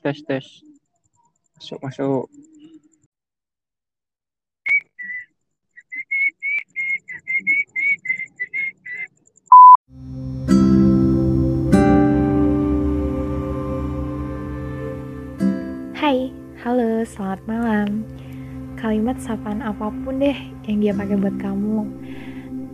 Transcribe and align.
tes 0.00 0.16
tes 0.24 0.46
masuk 1.60 1.78
masuk 1.84 2.24
Hai, 16.00 16.32
halo, 16.64 17.04
selamat 17.04 17.44
malam. 17.44 18.08
Kalimat 18.80 19.20
sapaan 19.20 19.60
apa 19.60 19.92
pun 19.92 20.16
deh 20.16 20.32
yang 20.64 20.80
dia 20.80 20.96
pakai 20.96 21.20
buat 21.20 21.36
kamu. 21.36 21.84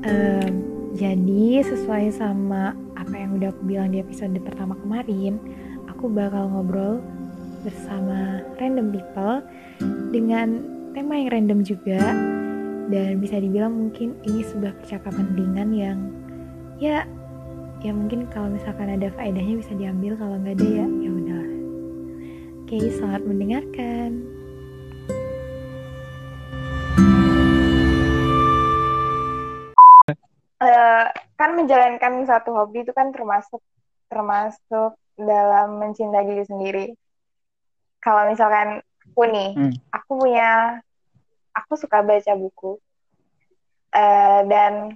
Em, 0.06 0.52
jadi 0.94 1.66
sesuai 1.66 2.14
sama 2.14 2.78
apa 2.94 3.18
yang 3.18 3.34
udah 3.34 3.50
aku 3.50 3.66
bilang 3.66 3.90
di 3.90 3.98
episode 3.98 4.38
pertama 4.46 4.78
kemarin, 4.78 5.42
aku 5.90 6.06
bakal 6.06 6.46
ngobrol 6.54 7.02
bersama 7.64 8.42
random 8.60 8.92
people 8.92 9.44
dengan 10.12 10.64
tema 10.92 11.20
yang 11.20 11.28
random 11.32 11.60
juga 11.64 12.00
dan 12.92 13.18
bisa 13.20 13.36
dibilang 13.40 13.74
mungkin 13.74 14.16
ini 14.24 14.40
sebuah 14.46 14.72
percakapan 14.80 15.26
ringan 15.34 15.70
yang 15.74 15.98
ya 16.76 17.04
ya 17.84 17.92
mungkin 17.92 18.26
kalau 18.32 18.48
misalkan 18.48 18.92
ada 18.92 19.12
faedahnya 19.14 19.60
bisa 19.60 19.72
diambil 19.76 20.16
kalau 20.16 20.40
nggak 20.40 20.56
ada 20.56 20.66
ya 20.66 20.86
ya 20.88 21.10
udahlah. 21.12 21.52
Oke, 22.66 22.78
selamat 22.98 23.22
mendengarkan. 23.22 24.10
Eh, 30.56 31.04
kan 31.36 31.50
menjalankan 31.52 32.24
satu 32.24 32.56
hobi 32.56 32.82
itu 32.82 32.90
kan 32.96 33.12
termasuk 33.12 33.60
termasuk 34.08 34.96
dalam 35.14 35.78
mencintai 35.78 36.24
diri 36.26 36.44
sendiri. 36.48 36.86
Kalau 38.02 38.28
misalkan 38.30 38.80
aku 39.02 39.22
nih, 39.28 39.50
Hmm. 39.56 39.72
aku 39.90 40.10
punya, 40.20 40.78
aku 41.56 41.72
suka 41.78 42.04
baca 42.04 42.32
buku 42.36 42.78
Eh, 43.96 44.40
dan 44.52 44.92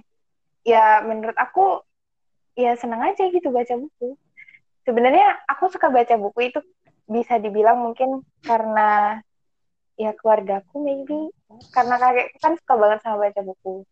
ya 0.61 1.01
menurut 1.01 1.33
aku 1.33 1.81
ya 2.53 2.77
senang 2.77 3.01
aja 3.01 3.25
gitu 3.33 3.49
baca 3.49 3.73
buku. 3.73 4.13
Sebenarnya 4.85 5.41
aku 5.49 5.73
suka 5.73 5.89
baca 5.89 6.13
buku 6.21 6.53
itu 6.53 6.59
bisa 7.09 7.41
dibilang 7.41 7.81
mungkin 7.81 8.21
karena 8.45 9.17
ya 9.97 10.13
keluargaku 10.17 10.81
maybe 10.81 11.33
karena 11.73 11.97
kakekku 11.97 12.37
kan 12.39 12.53
suka 12.61 12.73
banget 12.77 12.99
sama 13.03 13.17
baca 13.27 13.41
buku 13.43 13.83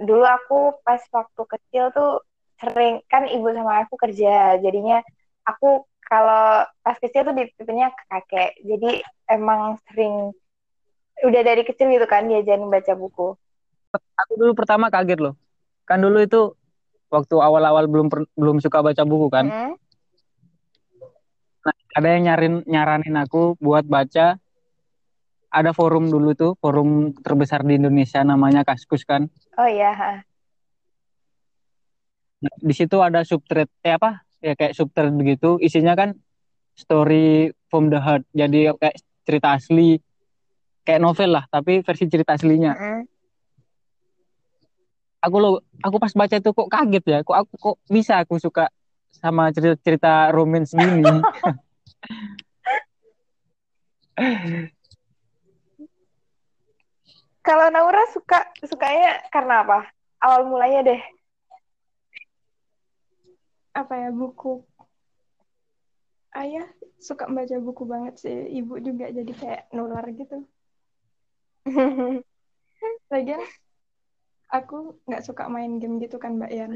dulu 0.00 0.24
aku 0.26 0.58
pas 0.82 0.98
waktu 1.12 1.42
kecil 1.44 1.84
tuh 1.94 2.24
sering 2.58 2.98
kan 3.06 3.28
ibu 3.28 3.46
sama 3.52 3.84
aku 3.86 3.94
kerja 4.00 4.58
jadinya 4.58 5.04
aku 5.46 5.84
kalau 6.06 6.68
pas 6.84 6.96
kecil 7.00 7.24
tuh 7.24 7.34
dititipnya 7.34 7.90
ke 7.92 8.02
kakek 8.10 8.50
jadi 8.62 8.90
emang 9.32 9.80
sering 9.88 10.32
udah 11.22 11.42
dari 11.46 11.62
kecil 11.62 11.88
gitu 11.94 12.06
kan 12.10 12.26
diajarin 12.26 12.66
baca 12.66 12.92
buku. 12.98 13.38
Aku 13.94 14.32
dulu 14.34 14.52
pertama 14.58 14.90
kaget 14.90 15.22
loh. 15.22 15.34
Kan 15.86 16.02
dulu 16.02 16.18
itu 16.24 16.58
waktu 17.12 17.36
awal-awal 17.38 17.86
belum 17.86 18.10
per- 18.10 18.30
belum 18.34 18.58
suka 18.58 18.82
baca 18.82 19.02
buku 19.06 19.30
kan. 19.30 19.46
Mm. 19.46 19.72
Nah, 21.64 21.76
ada 21.94 22.08
yang 22.10 22.22
nyarin 22.26 22.54
nyaranin 22.66 23.16
aku 23.16 23.54
buat 23.62 23.86
baca. 23.86 24.36
Ada 25.54 25.70
forum 25.70 26.10
dulu 26.10 26.34
tuh 26.34 26.58
forum 26.58 27.14
terbesar 27.14 27.62
di 27.62 27.78
Indonesia 27.78 28.26
namanya 28.26 28.66
Kaskus 28.66 29.06
kan. 29.06 29.30
Oh 29.54 29.70
iya. 29.70 30.26
Nah, 32.42 32.54
di 32.58 32.74
situ 32.74 32.98
ada 32.98 33.22
subthread 33.22 33.70
eh 33.86 33.94
apa 33.94 34.23
ya 34.44 34.52
kayak 34.52 34.76
subthread 34.76 35.16
begitu. 35.16 35.56
Isinya 35.64 35.96
kan 35.96 36.12
story 36.76 37.48
from 37.72 37.88
the 37.88 37.96
heart. 37.96 38.28
Jadi 38.36 38.68
kayak 38.76 39.00
cerita 39.24 39.56
asli. 39.56 39.96
Kayak 40.84 41.00
novel 41.00 41.32
lah 41.32 41.48
tapi 41.48 41.80
versi 41.80 42.04
cerita 42.12 42.36
aslinya. 42.36 42.76
Mm-mm. 42.76 43.08
aku 45.24 45.40
lo 45.40 45.64
aku 45.80 45.96
pas 45.96 46.12
baca 46.12 46.36
itu 46.36 46.52
kok 46.52 46.68
kaget 46.68 47.04
ya. 47.08 47.18
Kok 47.24 47.36
aku 47.40 47.56
kok 47.56 47.76
bisa 47.88 48.20
aku 48.20 48.36
suka 48.36 48.68
sama 49.08 49.48
cerita 49.56 49.80
cerita 49.80 50.28
romance 50.28 50.76
gini? 50.76 51.00
Kalau 57.44 57.68
Naura 57.68 58.04
suka 58.12 58.48
sukanya 58.64 59.20
karena 59.28 59.64
apa? 59.64 59.88
Awal 60.24 60.48
mulanya 60.48 60.80
deh 60.92 61.00
apa 63.74 63.94
ya 63.98 64.10
buku. 64.14 64.62
Ayah 66.34 66.66
suka 67.02 67.26
baca 67.30 67.56
buku 67.58 67.82
banget 67.86 68.14
sih 68.22 68.38
ibu 68.58 68.78
juga 68.78 69.10
jadi 69.10 69.32
kayak 69.34 69.62
nular 69.74 70.06
gitu. 70.14 70.46
Lagian 73.12 73.42
aku 74.50 74.94
nggak 75.10 75.24
suka 75.26 75.50
main 75.50 75.82
game 75.82 75.98
gitu 75.98 76.18
kan 76.22 76.38
mbak 76.38 76.54
Yan. 76.54 76.70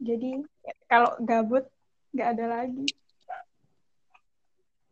Jadi 0.00 0.40
kalau 0.88 1.12
gabut 1.20 1.68
nggak 2.16 2.28
ada 2.36 2.44
lagi. 2.48 2.86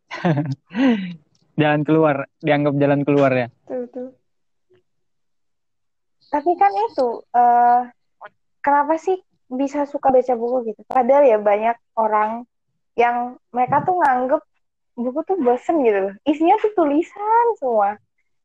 Jalan 1.60 1.82
keluar 1.82 2.31
dianggap 2.38 2.75
jalan 2.78 3.03
keluar 3.03 3.32
ya? 3.34 3.48
Tuh 3.66 3.84
tuh 3.91 4.08
Tapi 6.28 6.53
kan 6.60 6.69
itu, 6.76 7.25
eh, 7.32 7.82
kenapa 8.60 9.00
sih 9.00 9.16
bisa 9.48 9.88
suka 9.88 10.12
baca 10.12 10.34
buku 10.36 10.72
gitu? 10.72 10.81
Padahal 10.84 11.25
ya 11.25 11.38
banyak 11.41 11.76
orang 11.97 12.44
yang 12.98 13.41
mereka 13.53 13.84
tuh 13.86 13.97
nganggep 13.97 14.42
buku 14.98 15.20
tuh 15.25 15.38
bosen 15.41 15.81
gitu 15.86 15.98
loh. 16.10 16.14
Isinya 16.26 16.59
tuh 16.60 16.72
tulisan 16.76 17.47
semua. 17.56 17.97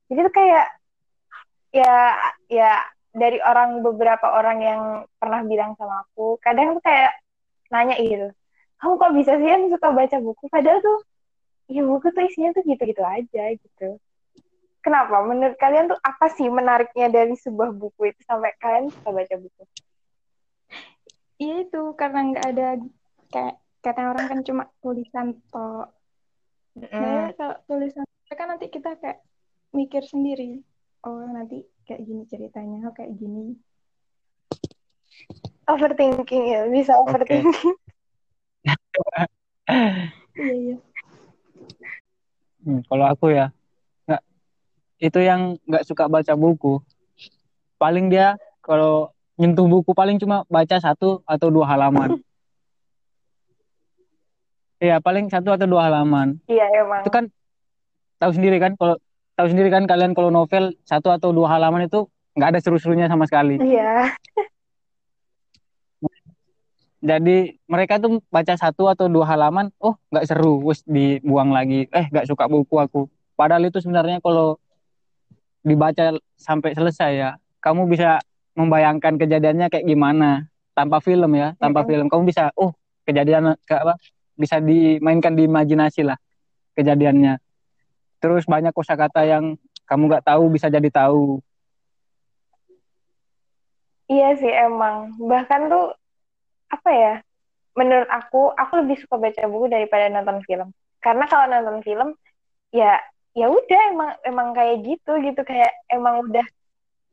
Jadi 0.08 0.20
tuh 0.30 0.34
kayak 0.34 0.66
ya 1.74 2.14
ya 2.48 2.72
dari 3.14 3.38
orang 3.42 3.82
beberapa 3.82 4.26
orang 4.30 4.58
yang 4.62 4.82
pernah 5.22 5.42
bilang 5.46 5.78
sama 5.78 6.06
aku, 6.06 6.38
kadang 6.42 6.78
tuh 6.78 6.84
kayak 6.86 7.14
nanya 7.70 7.98
gitu, 7.98 8.30
kamu 8.82 8.94
kok 8.98 9.14
bisa 9.18 9.32
sih 9.38 9.50
yang 9.50 9.70
suka 9.70 9.90
baca 9.94 10.18
buku? 10.22 10.44
Padahal 10.50 10.82
tuh 10.82 11.00
ya 11.70 11.82
buku 11.86 12.10
tuh 12.10 12.24
isinya 12.26 12.54
tuh 12.58 12.64
gitu-gitu 12.66 13.02
aja 13.06 13.44
gitu. 13.54 13.98
Kenapa? 14.84 15.24
Menurut 15.24 15.56
kalian 15.56 15.88
tuh 15.94 16.00
apa 16.04 16.28
sih 16.36 16.50
menariknya 16.50 17.08
dari 17.08 17.38
sebuah 17.40 17.72
buku 17.72 18.12
itu 18.12 18.22
sampai 18.28 18.52
kalian 18.60 18.92
suka 18.92 19.10
baca 19.14 19.36
buku? 19.40 19.64
Iya 21.42 21.66
itu 21.66 21.82
karena 21.98 22.20
nggak 22.30 22.46
ada 22.54 22.68
kayak 23.34 23.56
kata 23.84 24.02
orang 24.16 24.26
kan 24.30 24.40
cuma 24.46 24.64
tulisan 24.80 25.38
toh 25.52 25.90
Nah, 26.74 27.30
kalau 27.38 27.56
tulisan 27.70 28.02
kan 28.34 28.50
nanti 28.50 28.66
kita 28.74 28.98
kayak 28.98 29.22
mikir 29.78 30.02
sendiri. 30.10 30.66
Oh 31.06 31.22
nanti 31.22 31.62
kayak 31.86 32.02
gini 32.02 32.26
ceritanya 32.26 32.90
oh 32.90 32.94
kayak 32.98 33.14
gini. 33.14 33.54
Overthinking 35.70 36.44
ya, 36.50 36.66
bisa 36.66 36.98
overthinking. 36.98 37.78
iya 40.42 40.54
iya. 40.58 40.78
Hmm, 42.64 42.82
kalau 42.90 43.06
aku 43.06 43.30
ya 43.30 43.54
nggak 44.10 44.24
itu 44.98 45.20
yang 45.22 45.62
nggak 45.70 45.86
suka 45.86 46.10
baca 46.10 46.34
buku. 46.34 46.82
Paling 47.78 48.10
dia 48.10 48.34
kalau 48.66 49.14
nyentuh 49.38 49.66
buku 49.66 49.92
paling 49.98 50.22
cuma 50.22 50.46
baca 50.46 50.78
satu 50.78 51.26
atau 51.26 51.48
dua 51.50 51.66
halaman. 51.70 52.18
Iya 54.84 55.00
paling 55.00 55.32
satu 55.32 55.56
atau 55.56 55.64
dua 55.64 55.88
halaman. 55.88 56.44
Iya 56.44 56.68
emang. 56.84 57.08
itu 57.08 57.12
kan 57.16 57.32
tahu 58.20 58.36
sendiri 58.36 58.60
kan 58.60 58.76
kalau 58.76 59.00
tahu 59.40 59.48
sendiri 59.48 59.72
kan 59.72 59.88
kalian 59.88 60.12
kalau 60.12 60.28
novel 60.28 60.76
satu 60.84 61.08
atau 61.08 61.32
dua 61.32 61.56
halaman 61.56 61.88
itu 61.88 62.04
nggak 62.36 62.50
ada 62.52 62.60
seru-serunya 62.60 63.08
sama 63.08 63.24
sekali. 63.24 63.64
Iya. 63.64 64.12
jadi 67.16 67.56
mereka 67.64 67.96
tuh 68.04 68.20
baca 68.28 68.60
satu 68.60 68.92
atau 68.92 69.08
dua 69.08 69.24
halaman 69.24 69.72
oh 69.80 69.96
nggak 70.12 70.28
seru 70.28 70.60
wes 70.68 70.84
dibuang 70.84 71.56
lagi. 71.56 71.88
Eh 71.88 72.12
nggak 72.12 72.28
suka 72.28 72.52
buku 72.52 72.76
aku. 72.76 73.08
Padahal 73.40 73.64
itu 73.64 73.80
sebenarnya 73.80 74.20
kalau 74.20 74.60
dibaca 75.64 76.12
sampai 76.36 76.76
selesai 76.76 77.12
ya 77.16 77.32
kamu 77.64 77.88
bisa 77.88 78.20
membayangkan 78.54 79.18
kejadiannya 79.18 79.68
kayak 79.70 79.86
gimana 79.86 80.50
tanpa 80.74 81.02
film 81.02 81.32
ya 81.38 81.54
tanpa 81.58 81.86
Mm-mm. 81.86 81.90
film 81.90 82.06
kamu 82.10 82.24
bisa 82.30 82.50
oh 82.58 82.74
kejadian 83.06 83.58
ke 83.66 83.74
apa 83.74 83.98
bisa 84.34 84.58
dimainkan 84.58 85.34
di 85.38 85.46
imajinasi 85.46 86.06
lah 86.06 86.18
kejadiannya 86.74 87.38
terus 88.18 88.46
banyak 88.50 88.74
kosakata 88.74 89.26
yang 89.26 89.58
kamu 89.86 90.10
nggak 90.10 90.26
tahu 90.26 90.50
bisa 90.50 90.70
jadi 90.70 90.90
tahu 90.90 91.42
Iya 94.12 94.36
sih 94.36 94.52
emang. 94.52 95.16
Bahkan 95.16 95.72
tuh 95.72 95.96
apa 96.70 96.90
ya? 96.92 97.14
Menurut 97.74 98.10
aku, 98.12 98.52
aku 98.54 98.84
lebih 98.84 99.00
suka 99.02 99.18
baca 99.18 99.42
buku 99.50 99.72
daripada 99.72 100.12
nonton 100.12 100.44
film. 100.46 100.70
Karena 101.02 101.26
kalau 101.26 101.50
nonton 101.50 101.80
film, 101.82 102.10
ya 102.70 103.00
ya 103.34 103.50
udah 103.50 103.82
emang 103.90 104.12
emang 104.22 104.48
kayak 104.54 104.86
gitu 104.86 105.18
gitu 105.26 105.42
kayak 105.42 105.74
emang 105.90 106.22
udah 106.22 106.46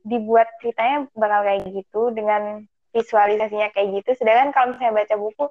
dibuat 0.02 0.48
ceritanya 0.60 1.08
bakal 1.12 1.40
kayak 1.44 1.62
gitu 1.70 2.02
dengan 2.12 2.64
visualisasinya 2.90 3.70
kayak 3.72 4.02
gitu. 4.02 4.10
Sedangkan 4.18 4.50
kalau 4.50 4.66
misalnya 4.74 4.96
baca 5.04 5.14
buku, 5.16 5.44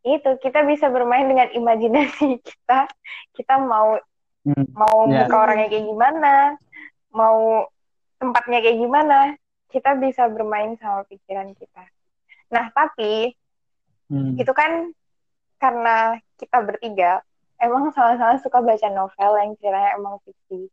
itu 0.00 0.30
kita 0.40 0.64
bisa 0.64 0.88
bermain 0.88 1.28
dengan 1.28 1.48
imajinasi 1.52 2.40
kita 2.48 2.88
kita 3.36 3.54
mau 3.60 4.00
Hmm. 4.40 4.64
mau 4.72 5.04
Ya. 5.04 5.28
muka 5.28 5.36
orangnya 5.36 5.68
kayak 5.68 5.84
gimana 5.84 6.56
mau 7.12 7.68
tempatnya 8.16 8.64
kayak 8.64 8.80
gimana 8.80 9.36
kita 9.68 10.00
bisa 10.00 10.32
bermain 10.32 10.80
sama 10.80 11.04
pikiran 11.04 11.52
kita 11.52 11.84
nah 12.48 12.72
tapi 12.72 13.36
Hmm. 14.08 14.40
itu 14.40 14.48
kan 14.56 14.96
karena 15.60 16.16
kita 16.40 16.56
bertiga 16.64 17.20
emang 17.60 17.92
sama-sama 17.92 18.40
suka 18.40 18.64
baca 18.64 18.88
novel 18.88 19.32
yang 19.44 19.52
ceritanya 19.60 19.92
emang 20.00 20.16
fiksi 20.24 20.72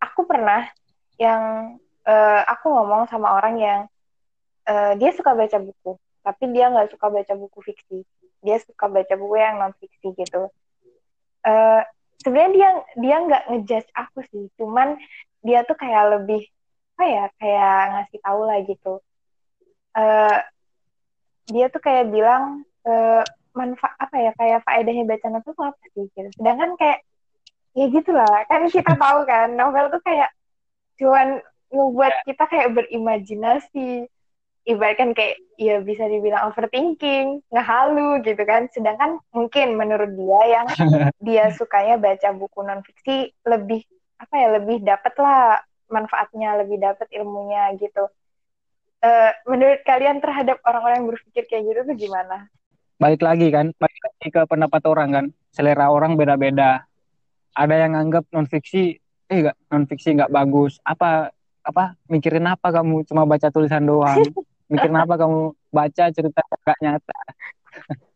aku 0.00 0.24
pernah 0.24 0.64
yang 1.20 1.76
eh, 2.06 2.40
aku 2.46 2.66
ngomong 2.70 3.10
sama 3.10 3.36
orang 3.36 3.54
yang 3.58 3.80
eh, 4.66 4.92
dia 4.98 5.10
suka 5.12 5.34
baca 5.34 5.58
buku 5.58 5.98
tapi 6.26 6.50
dia 6.50 6.66
nggak 6.74 6.90
suka 6.90 7.06
baca 7.06 7.32
buku 7.38 7.58
fiksi. 7.62 8.02
Dia 8.42 8.58
suka 8.66 8.90
baca 8.90 9.14
buku 9.14 9.38
yang 9.38 9.62
non 9.62 9.70
fiksi 9.78 10.10
gitu. 10.18 10.50
Eh, 11.46 11.82
sebenarnya 12.18 12.50
dia 12.50 12.68
dia 12.98 13.16
nggak 13.22 13.42
ngejudge 13.46 13.90
aku 13.94 14.18
sih 14.34 14.50
cuman 14.58 14.98
dia 15.46 15.62
tuh 15.62 15.78
kayak 15.78 16.18
lebih 16.18 16.42
apa 16.98 17.04
ya 17.06 17.24
kayak 17.38 17.78
ngasih 17.94 18.18
tahu 18.26 18.40
lah 18.42 18.58
gitu. 18.66 18.94
Eh, 19.94 20.38
dia 21.46 21.66
tuh 21.70 21.78
kayak 21.78 22.10
bilang 22.10 22.66
eh, 22.82 23.22
manfaat 23.54 23.94
apa 24.02 24.16
ya 24.18 24.30
kayak 24.34 24.66
faedahnya 24.66 25.06
baca 25.06 25.26
novel 25.30 25.54
tuh 25.54 25.66
apa 25.70 25.84
sih 25.94 26.10
gitu. 26.10 26.28
Sedangkan 26.42 26.74
kayak 26.74 27.06
ya 27.78 27.86
gitulah 27.86 28.34
kan 28.50 28.66
kita 28.66 28.98
tahu 28.98 29.22
kan 29.30 29.54
novel 29.54 29.94
tuh 29.94 30.02
kayak 30.02 30.34
cuman 30.98 31.38
ngebuat 31.72 32.14
kita 32.26 32.44
kayak 32.46 32.70
berimajinasi. 32.74 34.08
Ibaratkan 34.66 35.14
kayak 35.14 35.38
ya 35.54 35.78
bisa 35.78 36.10
dibilang 36.10 36.50
overthinking 36.50 37.38
ngehalu 37.54 38.22
gitu 38.26 38.42
kan. 38.42 38.66
Sedangkan 38.74 39.22
mungkin 39.30 39.78
menurut 39.78 40.10
dia 40.18 40.40
yang 40.58 40.66
dia 41.26 41.54
sukanya 41.54 41.96
baca 42.02 42.34
buku 42.34 42.66
non 42.66 42.82
fiksi 42.82 43.30
lebih 43.46 43.86
apa 44.18 44.34
ya 44.34 44.48
lebih 44.58 44.82
dapet 44.82 45.14
lah 45.22 45.62
manfaatnya 45.86 46.58
lebih 46.66 46.82
dapet 46.82 47.06
ilmunya 47.14 47.70
gitu. 47.78 48.10
Eh, 49.06 49.30
menurut 49.46 49.86
kalian 49.86 50.18
terhadap 50.18 50.58
orang-orang 50.66 51.04
yang 51.04 51.08
berpikir 51.14 51.46
kayak 51.46 51.62
gitu 51.62 51.80
tuh 51.86 51.96
gimana? 51.96 52.50
balik 52.96 53.20
lagi 53.20 53.52
kan 53.52 53.76
balik 53.76 54.00
lagi 54.00 54.28
ke 54.32 54.40
pendapat 54.48 54.82
orang 54.88 55.08
kan. 55.12 55.26
Selera 55.52 55.88
orang 55.88 56.16
beda-beda. 56.16 56.84
Ada 57.56 57.88
yang 57.88 57.96
anggap 57.96 58.28
non 58.32 58.44
fiksi 58.48 58.96
eh 59.32 59.36
nggak 59.40 59.56
non 59.72 59.84
fiksi 59.88 60.16
nggak 60.16 60.32
bagus. 60.32 60.80
Apa 60.84 61.32
apa 61.66 61.98
mikirin 62.06 62.46
apa 62.46 62.70
kamu? 62.70 63.02
Cuma 63.10 63.26
baca 63.26 63.50
tulisan 63.50 63.82
doang. 63.82 64.14
Mikirin 64.70 64.98
apa 64.98 65.14
kamu 65.14 65.54
baca 65.70 66.04
cerita 66.10 66.42
nggak 66.42 66.78
nyata? 66.82 67.18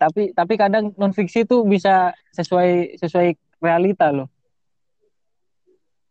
Tapi 0.00 0.32
tapi 0.32 0.56
kadang 0.56 0.96
non 0.96 1.12
fiksi 1.12 1.44
tuh 1.44 1.60
bisa 1.68 2.16
sesuai 2.32 2.96
sesuai 2.96 3.36
realita 3.60 4.08
loh. 4.08 4.32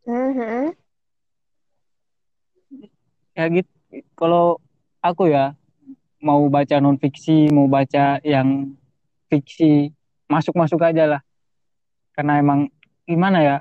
Mhm. 0.05 0.73
ya 3.33 3.45
gitu 3.49 3.71
kalau 4.13 4.61
aku 5.01 5.29
ya 5.29 5.53
mau 6.21 6.45
baca 6.53 6.77
non 6.77 6.97
fiksi 7.01 7.49
mau 7.49 7.65
baca 7.65 8.21
yang 8.21 8.73
fiksi 9.29 9.89
masuk 10.29 10.53
masuk 10.53 10.81
aja 10.85 11.17
lah. 11.17 11.21
Karena 12.13 12.37
emang 12.37 12.69
gimana 13.09 13.41
ya 13.41 13.57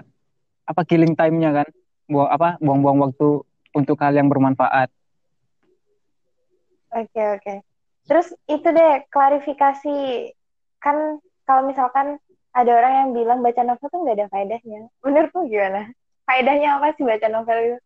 apa 0.68 0.84
killing 0.84 1.16
time-nya 1.16 1.50
kan 1.64 1.68
buang 2.08 2.28
apa 2.28 2.60
buang-buang 2.60 3.08
waktu 3.08 3.40
untuk 3.72 3.96
hal 4.04 4.12
yang 4.12 4.28
bermanfaat 4.28 4.92
Oke, 6.88 7.20
oke. 7.20 7.54
Terus 8.08 8.32
itu 8.48 8.64
deh, 8.64 9.04
klarifikasi. 9.12 9.96
Kan 10.80 11.20
kalau 11.44 11.68
misalkan 11.68 12.16
ada 12.56 12.70
orang 12.72 12.92
yang 12.96 13.08
bilang 13.12 13.44
baca 13.44 13.60
novel 13.60 13.92
tuh 13.92 14.00
nggak 14.08 14.16
ada 14.16 14.26
faedahnya. 14.32 14.88
Menurutmu 15.04 15.52
gimana? 15.52 15.92
Faedahnya 16.24 16.80
apa 16.80 16.96
sih 16.96 17.04
baca 17.04 17.28
novel 17.28 17.58
itu? 17.60 17.78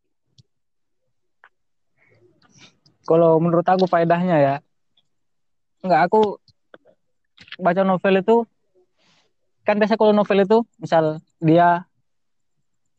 kalau 3.07 3.39
menurut 3.43 3.67
aku 3.67 3.85
faedahnya 3.91 4.37
ya 4.39 4.55
nggak 5.83 6.03
aku 6.07 6.39
baca 7.59 7.83
novel 7.83 8.15
itu 8.23 8.37
kan 9.67 9.79
biasa 9.79 9.99
kalau 9.99 10.15
novel 10.15 10.43
itu 10.43 10.59
misal 10.79 11.19
dia 11.43 11.87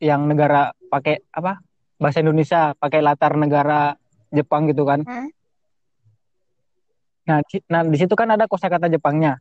yang 0.02 0.26
negara 0.26 0.74
pakai 0.90 1.22
apa 1.30 1.60
bahasa 1.98 2.20
Indonesia 2.20 2.74
pakai 2.76 3.00
latar 3.00 3.38
negara 3.38 3.94
Jepang 4.34 4.66
gitu 4.70 4.82
kan 4.86 5.02
Hmm? 5.06 5.28
nah 7.24 7.40
di, 7.40 7.56
nah 7.72 7.80
di 7.80 7.96
situ 7.96 8.12
kan 8.12 8.28
ada 8.28 8.44
kosakata 8.44 8.90
Jepangnya 8.90 9.40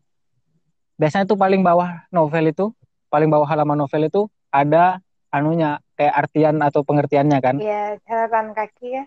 biasanya 0.96 1.28
tuh 1.28 1.36
paling 1.36 1.60
bawah 1.66 2.08
novel 2.14 2.48
itu 2.48 2.72
paling 3.12 3.28
bawah 3.28 3.50
halaman 3.50 3.76
novel 3.84 4.08
itu 4.08 4.22
ada 4.54 5.04
anunya 5.34 5.82
kayak 6.00 6.16
artian 6.26 6.62
atau 6.62 6.86
pengertiannya 6.86 7.40
kan 7.44 7.56
Ya, 7.60 7.98
catatan 8.06 8.54
kaki 8.54 8.88
ya. 9.02 9.04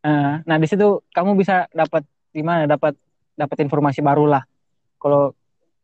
Eh, 0.00 0.34
nah 0.48 0.56
di 0.56 0.64
situ 0.64 1.04
kamu 1.12 1.36
bisa 1.36 1.68
dapat 1.76 2.08
gimana 2.32 2.64
dapat 2.64 2.96
dapat 3.36 3.68
informasi 3.68 4.00
baru 4.00 4.24
lah 4.24 4.40
kalau 4.96 5.36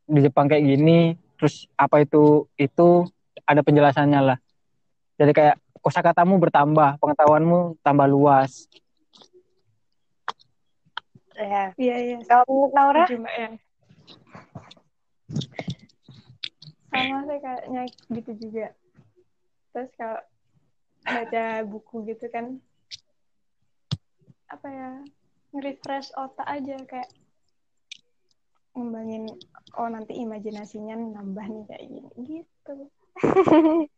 di 0.09 0.25
Jepang 0.25 0.49
kayak 0.49 0.65
gini 0.65 1.13
terus 1.37 1.69
apa 1.77 2.01
itu 2.01 2.49
itu 2.57 3.05
ada 3.47 3.63
penjelasannya 3.63 4.21
lah 4.35 4.39
jadi 5.17 5.33
kayak 5.33 5.57
kosakatamu 5.81 6.37
bertambah 6.43 6.99
pengetahuanmu 6.99 7.79
tambah 7.81 8.05
luas 8.11 8.67
Ya. 11.37 11.77
Iya, 11.77 11.97
iya. 12.01 12.19
Kalau 12.25 12.45
menurut 12.49 12.73
Naura, 12.73 13.05
Mbak, 13.05 13.35
ya. 13.37 13.49
Sama 16.89 17.19
sih 17.29 17.39
kayaknya 17.45 17.83
gitu 18.17 18.33
juga. 18.41 18.67
Terus 19.77 19.91
kalau 20.01 20.21
baca 21.05 21.45
buku 21.69 22.09
gitu 22.09 22.27
kan, 22.33 22.57
apa 24.49 24.69
ya, 24.73 24.91
nge-refresh 25.53 26.17
otak 26.17 26.49
aja 26.49 26.81
kayak 26.89 27.11
ngembangin, 28.73 29.29
oh 29.77 29.89
nanti 29.93 30.17
imajinasinya 30.17 30.97
nambah 30.97 31.47
nih 31.53 31.65
kayak 31.69 31.85
gini, 31.85 32.11
gitu. 32.25 32.89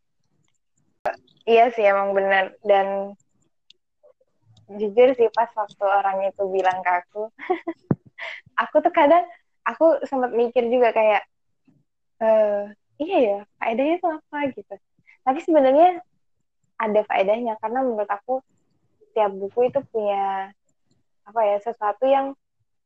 iya 1.52 1.64
sih 1.74 1.84
emang 1.84 2.14
benar. 2.14 2.54
Dan 2.62 3.16
jujur 4.68 5.08
sih 5.16 5.28
pas 5.32 5.48
waktu 5.56 5.84
orang 5.84 6.28
itu 6.28 6.42
bilang 6.52 6.78
ke 6.84 6.90
aku, 6.92 7.22
aku 8.62 8.76
tuh 8.84 8.92
kadang 8.92 9.24
aku 9.64 10.00
sempat 10.04 10.30
mikir 10.36 10.68
juga 10.68 10.92
kayak, 10.92 11.22
eh 12.20 12.62
iya 13.00 13.18
ya, 13.18 13.38
faedahnya 13.56 13.94
itu 14.00 14.08
apa 14.08 14.38
gitu. 14.52 14.74
Tapi 15.24 15.38
sebenarnya 15.44 16.00
ada 16.78 17.00
faedahnya 17.04 17.58
karena 17.58 17.80
menurut 17.82 18.08
aku 18.08 18.40
setiap 19.08 19.34
buku 19.34 19.72
itu 19.72 19.80
punya 19.90 20.52
apa 21.26 21.40
ya 21.44 21.56
sesuatu 21.60 22.06
yang 22.08 22.32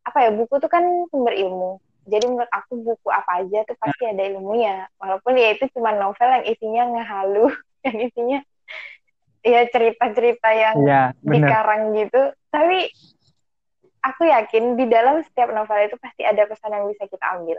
apa 0.03 0.19
ya 0.27 0.31
buku 0.35 0.59
tuh 0.59 0.71
kan 0.71 0.83
sumber 1.13 1.35
ilmu. 1.37 1.79
Jadi 2.03 2.25
menurut 2.27 2.51
aku 2.51 2.83
buku 2.83 3.09
apa 3.15 3.47
aja 3.47 3.63
tuh 3.63 3.79
pasti 3.79 4.03
ada 4.07 4.23
ilmunya. 4.27 4.91
Walaupun 4.99 5.39
ya 5.39 5.55
itu 5.55 5.71
cuma 5.77 5.95
novel 5.95 6.29
yang 6.41 6.45
isinya 6.51 6.83
ngehalu, 6.99 7.47
yang 7.87 7.97
isinya 8.03 8.39
ya 9.43 9.67
cerita-cerita 9.71 10.49
yang 10.55 10.77
ya 10.83 11.03
bener 11.23 11.47
dikarang 11.51 11.83
gitu. 11.95 12.23
Tapi 12.51 12.91
aku 14.03 14.23
yakin 14.27 14.75
di 14.75 14.87
dalam 14.91 15.23
setiap 15.23 15.55
novel 15.55 15.79
itu 15.87 15.95
pasti 15.99 16.27
ada 16.27 16.43
pesan 16.47 16.75
yang 16.75 16.91
bisa 16.91 17.07
kita 17.07 17.27
ambil. 17.39 17.59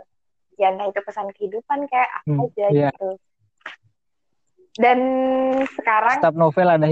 Ya 0.59 0.69
entah 0.69 0.91
itu 0.91 0.99
pesan 1.01 1.31
kehidupan 1.33 1.87
kayak 1.87 2.09
apa 2.11 2.27
Hmm, 2.27 2.43
aja 2.45 2.65
iya. 2.69 2.89
gitu. 2.91 3.09
Dan 4.75 4.99
sekarang 5.77 6.19
setiap 6.19 6.35
novel 6.35 6.67
ada 6.67 6.87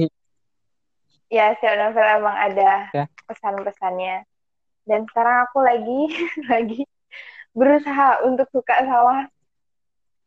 ya 1.31 1.45
setiap 1.57 1.75
novel 1.79 2.05
emang 2.05 2.37
ada 2.37 2.71
Ya. 2.95 3.05
pesan-pesannya. 3.27 4.23
Dan 4.87 5.05
sekarang 5.11 5.45
aku 5.47 5.57
lagi 5.61 6.01
lagi 6.51 6.81
berusaha 7.51 8.23
untuk 8.23 8.47
suka 8.51 8.83
sama 8.87 9.27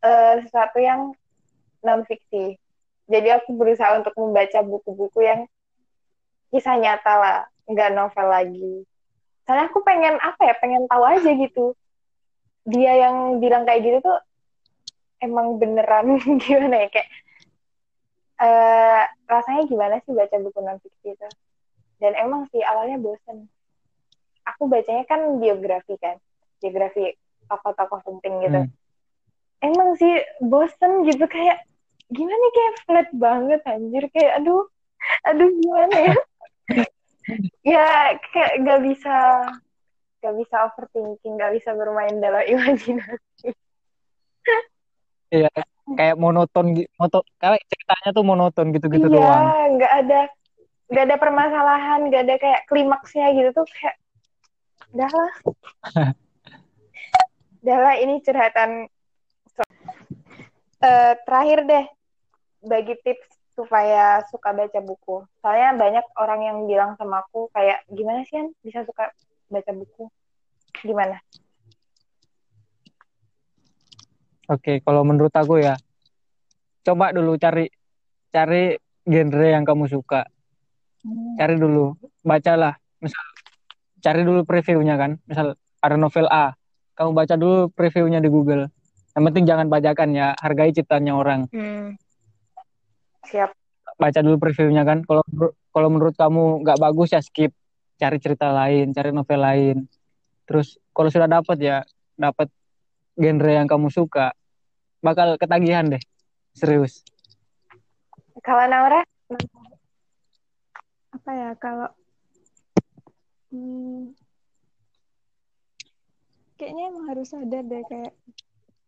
eh, 0.04 0.34
sesuatu 0.44 0.78
yang 0.80 1.12
non 1.84 2.04
fiksi. 2.04 2.56
Jadi 3.04 3.28
aku 3.36 3.52
berusaha 3.52 4.00
untuk 4.00 4.16
membaca 4.16 4.64
buku-buku 4.64 5.20
yang 5.24 5.44
kisah 6.48 6.80
nyata 6.80 7.12
lah, 7.20 7.38
nggak 7.68 7.92
novel 7.92 8.26
lagi. 8.32 8.72
Soalnya 9.44 9.68
aku 9.68 9.84
pengen 9.84 10.16
apa 10.24 10.40
ya, 10.48 10.54
pengen 10.56 10.88
tahu 10.88 11.04
aja 11.04 11.30
gitu. 11.36 11.76
Dia 12.64 13.08
yang 13.08 13.44
bilang 13.44 13.68
kayak 13.68 13.84
gitu 13.84 13.98
tuh 14.00 14.18
emang 15.20 15.60
beneran 15.60 16.16
gimana 16.42 16.84
ya 16.84 16.88
kayak 16.88 17.08
eh 18.34 19.02
rasanya 19.30 19.62
gimana 19.68 20.00
sih 20.04 20.12
baca 20.16 20.36
buku 20.40 20.58
non 20.64 20.80
fiksi 20.80 21.12
itu? 21.12 21.28
Dan 22.00 22.12
emang 22.16 22.48
sih 22.52 22.64
awalnya 22.64 22.96
bosen. 22.96 23.48
Aku 24.44 24.68
bacanya 24.68 25.04
kan 25.08 25.40
biografi 25.40 25.96
kan, 25.96 26.20
biografi 26.64 27.12
tokoh-tokoh 27.44 28.00
penting 28.08 28.34
gitu. 28.48 28.60
Hmm. 28.64 28.72
Emang 29.60 29.96
sih 30.00 30.12
bosen 30.40 31.04
gitu 31.04 31.24
kayak 31.28 31.60
gimana 32.08 32.46
kayak 32.52 32.74
flat 32.84 33.08
banget 33.16 33.60
anjir 33.68 34.04
kayak 34.12 34.40
aduh 34.40 34.64
aduh 35.24 35.48
gimana 35.48 35.96
ya 35.96 36.16
ya 37.76 37.86
kayak 38.32 38.52
nggak 38.60 38.80
bisa 38.84 39.16
nggak 40.20 40.34
bisa 40.40 40.56
overthinking 40.68 41.32
nggak 41.36 41.52
bisa 41.56 41.72
bermain 41.76 42.16
dalam 42.20 42.44
imajinasi 42.52 43.52
Iya, 45.34 45.50
kayak 45.98 46.14
monoton 46.20 46.78
gitu. 46.78 47.18
Kayak 47.42 47.64
ceritanya 47.66 48.10
tuh 48.14 48.22
monoton 48.22 48.66
gitu-gitu 48.70 49.08
iya 49.10 49.16
doang. 49.18 49.44
nggak 49.74 49.92
ada 50.04 50.20
nggak 50.94 51.04
ada 51.10 51.16
permasalahan 51.18 52.00
nggak 52.06 52.22
ada 52.28 52.34
kayak 52.38 52.60
klimaksnya 52.70 53.26
gitu 53.34 53.50
tuh 53.50 53.66
kayak 53.66 53.96
udah 54.94 55.10
lah 55.10 55.32
udah 57.64 57.78
lah 57.80 57.94
ini 57.96 58.20
curhatan 58.20 58.92
Eh, 60.84 61.14
terakhir 61.24 61.64
deh 61.64 61.84
bagi 62.60 62.92
tips 63.00 63.24
supaya 63.56 64.20
suka 64.28 64.52
baca 64.52 64.84
buku 64.84 65.24
soalnya 65.40 65.72
banyak 65.80 66.04
orang 66.20 66.40
yang 66.44 66.58
bilang 66.68 66.92
sama 67.00 67.24
aku 67.24 67.48
kayak 67.56 67.80
gimana 67.88 68.20
sih 68.28 68.36
An 68.36 68.52
bisa 68.60 68.84
suka 68.84 69.08
baca 69.48 69.72
buku 69.72 70.04
gimana 70.84 71.16
Oke, 74.44 74.84
kalau 74.84 75.08
menurut 75.08 75.32
aku 75.32 75.56
ya, 75.56 75.72
coba 76.84 77.16
dulu 77.16 77.40
cari 77.40 77.64
cari 78.28 78.76
genre 79.08 79.48
yang 79.48 79.64
kamu 79.64 79.88
suka. 79.88 80.28
Cari 81.40 81.56
dulu, 81.56 81.96
bacalah. 82.20 82.76
Misal 83.00 83.24
cari 84.04 84.20
dulu 84.20 84.44
previewnya 84.44 85.00
kan. 85.00 85.16
Misal 85.24 85.56
ada 85.80 85.96
novel 85.96 86.28
A, 86.28 86.52
kamu 86.94 87.10
baca 87.14 87.34
dulu 87.34 87.70
previewnya 87.74 88.22
di 88.22 88.30
Google. 88.30 88.70
Yang 89.14 89.24
penting 89.30 89.44
jangan 89.46 89.66
bacakan 89.70 90.10
ya, 90.14 90.34
hargai 90.38 90.74
ciptaannya 90.74 91.14
orang. 91.14 91.40
Hmm. 91.54 91.94
siap 93.24 93.54
Baca 93.94 94.20
dulu 94.22 94.36
previewnya 94.42 94.82
kan. 94.82 95.06
Kalau 95.06 95.22
kalau 95.70 95.88
menurut 95.90 96.14
kamu 96.18 96.66
nggak 96.66 96.78
bagus 96.82 97.14
ya 97.14 97.22
skip. 97.22 97.54
Cari 97.94 98.18
cerita 98.18 98.50
lain, 98.50 98.90
cari 98.90 99.14
novel 99.14 99.38
lain. 99.38 99.76
Terus 100.50 100.82
kalau 100.90 101.10
sudah 101.14 101.30
dapat 101.30 101.56
ya, 101.62 101.78
dapat 102.18 102.50
genre 103.14 103.52
yang 103.54 103.70
kamu 103.70 103.86
suka, 103.94 104.34
bakal 104.98 105.38
ketagihan 105.38 105.86
deh. 105.86 106.02
Serius. 106.54 107.06
kalau 108.44 108.66
Naura 108.68 109.00
apa 111.14 111.30
ya 111.32 111.50
kalau 111.56 111.88
hmm, 113.48 114.12
kayaknya 116.64 116.96
emang 116.96 117.04
harus 117.12 117.28
sadar 117.28 117.60
deh 117.60 117.84
kayak 117.84 118.16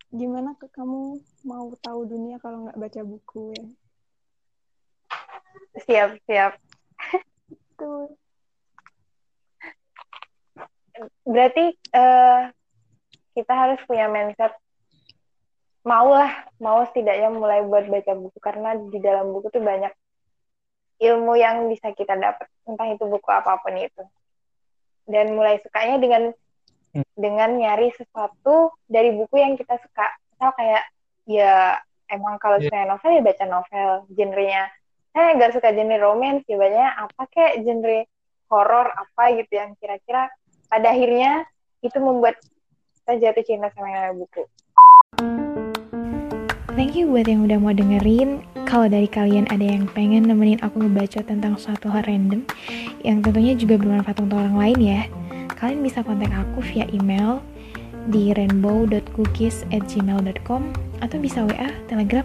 gimana 0.08 0.56
ke 0.56 0.64
kamu 0.72 1.20
mau 1.44 1.68
tahu 1.84 2.08
dunia 2.08 2.40
kalau 2.40 2.64
nggak 2.64 2.80
baca 2.80 3.00
buku 3.04 3.52
ya. 3.52 3.64
Siap 5.84 6.10
siap. 6.24 6.52
Tuh 7.76 8.16
berarti 11.28 11.76
eh, 11.76 12.40
kita 13.36 13.52
harus 13.52 13.76
punya 13.84 14.08
mindset 14.08 14.56
mau 15.84 16.16
lah 16.16 16.48
mau 16.56 16.80
setidaknya 16.88 17.28
mulai 17.28 17.60
buat 17.60 17.84
baca 17.92 18.16
buku 18.16 18.40
karena 18.40 18.72
di 18.88 19.04
dalam 19.04 19.36
buku 19.36 19.52
tuh 19.52 19.60
banyak 19.60 19.92
ilmu 21.04 21.36
yang 21.36 21.68
bisa 21.68 21.92
kita 21.92 22.16
dapat 22.16 22.48
entah 22.64 22.88
itu 22.88 23.04
buku 23.04 23.28
apa 23.28 23.60
pun 23.60 23.76
itu. 23.76 24.00
Dan 25.04 25.36
mulai 25.36 25.60
sukanya 25.60 26.00
dengan 26.00 26.32
Hmm. 26.96 27.04
dengan 27.12 27.60
nyari 27.60 27.92
sesuatu 27.92 28.72
dari 28.88 29.12
buku 29.12 29.36
yang 29.36 29.52
kita 29.60 29.76
suka 29.76 30.06
atau 30.40 30.48
kayak 30.56 30.84
ya 31.28 31.76
emang 32.08 32.40
kalau 32.40 32.56
Iya. 32.56 32.72
saya 32.72 32.84
novel 32.88 33.12
ya 33.12 33.22
baca 33.22 33.44
novel 33.44 33.90
genrenya 34.16 34.64
saya 35.12 35.36
nggak 35.36 35.52
suka 35.52 35.76
genre 35.76 35.96
romance 36.00 36.48
ya 36.48 36.56
bacanya 36.56 36.96
apa 36.96 37.22
kayak 37.28 37.60
genre 37.68 37.98
horor 38.48 38.88
apa 38.88 39.22
gitu 39.36 39.52
yang 39.60 39.76
kira-kira 39.76 40.32
pada 40.72 40.88
akhirnya 40.88 41.44
itu 41.84 41.98
membuat 42.00 42.40
kita 43.04 43.12
jatuh 43.20 43.44
cinta 43.44 43.68
sama 43.76 43.92
yang 43.92 44.00
namanya 44.08 44.16
buku 44.16 44.42
Thank 46.76 46.92
you 46.92 47.08
buat 47.08 47.24
yang 47.24 47.48
udah 47.48 47.56
mau 47.56 47.72
dengerin. 47.72 48.44
Kalau 48.68 48.84
dari 48.84 49.08
kalian 49.08 49.48
ada 49.48 49.64
yang 49.64 49.88
pengen 49.88 50.28
nemenin 50.28 50.60
aku 50.60 50.84
ngebaca 50.84 51.24
tentang 51.24 51.56
suatu 51.56 51.88
hal 51.88 52.04
random, 52.04 52.44
yang 53.00 53.24
tentunya 53.24 53.56
juga 53.56 53.80
bermanfaat 53.80 54.20
untuk 54.20 54.36
orang 54.36 54.60
lain 54.60 54.78
ya, 54.84 55.00
kalian 55.54 55.86
bisa 55.86 56.02
kontak 56.02 56.34
aku 56.34 56.66
via 56.74 56.90
email 56.90 57.38
di 58.10 58.34
rainbow.cookies@gmail.com 58.34 60.62
atau 61.02 61.18
bisa 61.18 61.42
WA, 61.46 61.70
Telegram, 61.90 62.24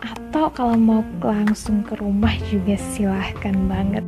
atau 0.00 0.48
kalau 0.52 0.76
mau 0.76 1.04
langsung 1.20 1.82
ke 1.84 1.94
rumah 2.00 2.32
juga 2.48 2.76
silahkan 2.76 3.54
banget. 3.68 4.04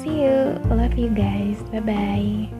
See 0.00 0.24
you, 0.24 0.56
love 0.70 0.96
you 0.96 1.10
guys, 1.12 1.60
bye 1.70 1.80
bye. 1.82 2.59